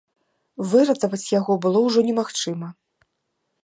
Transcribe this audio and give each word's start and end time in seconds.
Выратаваць 0.71 1.31
яго 1.39 1.59
было 1.67 1.79
ўжо 1.91 1.99
немагчыма. 2.11 2.67